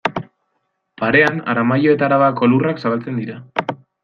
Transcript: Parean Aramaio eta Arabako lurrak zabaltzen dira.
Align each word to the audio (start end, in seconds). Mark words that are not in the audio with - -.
Parean 1.01 1.37
Aramaio 1.53 1.93
eta 1.97 2.09
Arabako 2.09 2.51
lurrak 2.55 2.83
zabaltzen 2.87 3.23
dira. 3.23 3.41